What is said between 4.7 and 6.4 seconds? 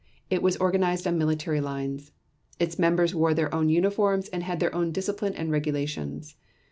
own discipline and regulations.